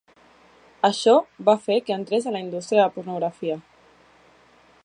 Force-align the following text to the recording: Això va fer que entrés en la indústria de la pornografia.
Això 0.89 1.13
va 1.49 1.55
fer 1.67 1.77
que 1.89 1.97
entrés 1.99 2.27
en 2.31 2.37
la 2.39 2.43
indústria 2.47 2.81
de 2.81 2.85
la 2.87 2.93
pornografia. 2.99 3.63